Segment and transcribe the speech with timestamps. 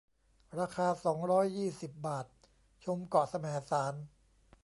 [0.59, 2.27] ราคา สองร้อยยี่สิบ บาท
[2.85, 3.93] ชมเกาะแสมสาร